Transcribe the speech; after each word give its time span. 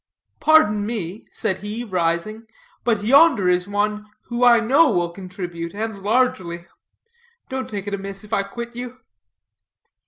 "Pardon 0.39 0.83
me," 0.83 1.27
said 1.31 1.59
he, 1.59 1.83
rising, 1.83 2.47
"but 2.83 3.03
yonder 3.03 3.47
is 3.47 3.67
one 3.67 4.07
who 4.29 4.43
I 4.43 4.59
know 4.59 4.89
will 4.89 5.11
contribute, 5.11 5.75
and 5.75 6.01
largely. 6.01 6.65
Don't 7.49 7.69
take 7.69 7.85
it 7.85 7.93
amiss 7.93 8.23
if 8.23 8.33
I 8.33 8.41
quit 8.41 8.75
you." 8.75 8.99